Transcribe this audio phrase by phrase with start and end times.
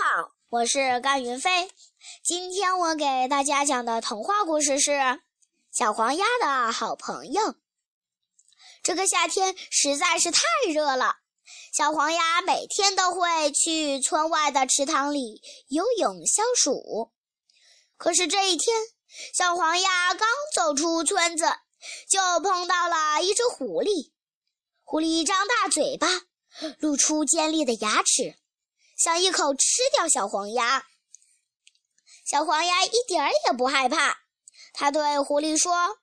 [0.00, 1.68] 好，我是甘云飞。
[2.22, 4.92] 今天我给大家讲的童话故事是
[5.72, 7.42] 《小黄鸭的好朋友》。
[8.84, 10.40] 这个夏天实在是太
[10.72, 11.16] 热了，
[11.72, 17.10] 小黄鸭每天都会去村外的池塘里游泳消暑。
[17.96, 18.76] 可是这一天，
[19.34, 21.44] 小黄鸭刚走出村子，
[22.08, 24.12] 就碰到了一只狐狸。
[24.84, 26.06] 狐狸张大嘴巴，
[26.78, 28.36] 露出尖利的牙齿。
[28.98, 30.84] 想一口吃掉小黄鸭，
[32.26, 34.18] 小黄鸭一点儿也不害怕。
[34.72, 36.00] 他对狐狸说：“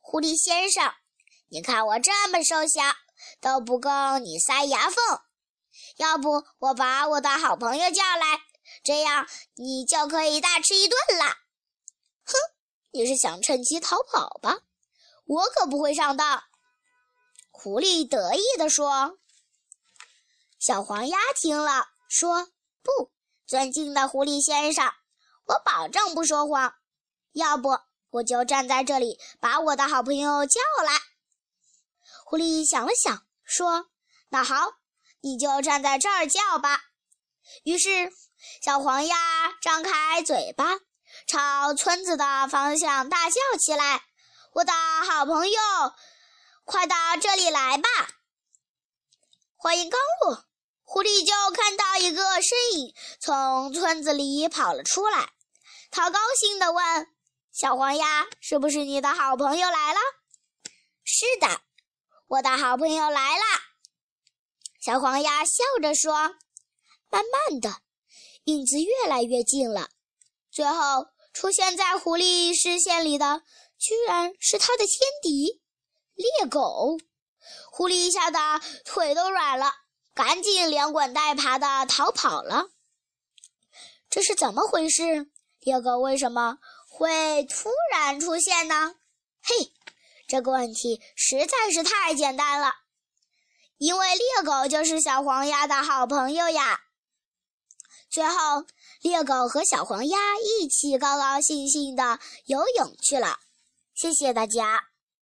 [0.00, 0.94] 狐狸先生，
[1.48, 2.82] 你看我这么瘦小，
[3.38, 5.20] 都不够你塞牙缝。
[5.98, 8.40] 要不我把我的好朋友叫来，
[8.82, 11.26] 这样你就可以大吃一顿了。”
[12.24, 12.34] 哼，
[12.92, 14.60] 你是想趁机逃跑吧？
[15.26, 16.42] 我可不会上当。”
[17.52, 19.18] 狐狸得意地说。
[20.58, 21.91] 小黄鸭听了。
[22.12, 22.50] 说
[22.82, 23.10] 不，
[23.46, 24.92] 尊敬的狐狸先生，
[25.46, 26.74] 我保证不说谎。
[27.32, 27.70] 要不，
[28.10, 30.92] 我就站在这里，把我的好朋友叫来。
[32.26, 33.86] 狐狸想了想，说
[34.28, 34.74] ：“那好，
[35.22, 36.82] 你就站在这儿叫吧。”
[37.64, 38.12] 于是，
[38.62, 39.16] 小黄鸭
[39.62, 40.80] 张开嘴巴，
[41.26, 44.04] 朝村子的方向大叫起来
[44.52, 44.74] ：“我的
[45.08, 45.58] 好朋友，
[46.64, 47.88] 快到这里来吧！
[49.56, 50.42] 欢迎光顾。”
[50.92, 55.32] 狐狸就看到一个身影从村子里跑了出来，
[55.90, 57.08] 他高兴地问
[57.50, 59.98] ：“小黄鸭，是不是你的好朋友来了
[61.02, 61.62] ？”“是的，
[62.26, 63.44] 我的好朋友来了。”
[64.84, 66.12] 小黄鸭笑着说。
[67.08, 67.80] 慢慢的，
[68.44, 69.88] 影子越来越近了，
[70.50, 73.42] 最后出现在狐狸视线里的，
[73.78, 75.62] 居然是他的天敌——
[76.16, 76.98] 猎狗。
[77.70, 79.72] 狐狸吓得腿都软了。
[80.14, 82.68] 赶紧连滚带爬的逃跑了。
[84.10, 85.30] 这是怎么回事？
[85.60, 88.96] 猎狗为什么会突然出现呢？
[89.42, 89.72] 嘿，
[90.28, 92.74] 这个问题实在是太简单了，
[93.78, 96.80] 因为猎狗就是小黄鸭的好朋友呀。
[98.10, 98.66] 最后，
[99.00, 103.38] 猎狗和小黄鸭一起高高兴兴的游泳去了。
[103.94, 104.91] 谢谢大家。